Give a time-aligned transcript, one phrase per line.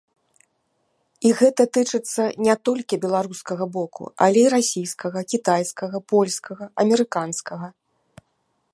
[1.29, 7.67] І гэта тычыцца не толькі беларускага боку, але і расійскага, кітайскага, польскага, амерыканскага.